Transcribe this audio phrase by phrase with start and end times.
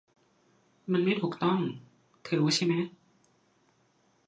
[0.91, 1.59] มันไม่ถูกต้อง
[2.23, 2.73] เธอรู้ใช่ไหม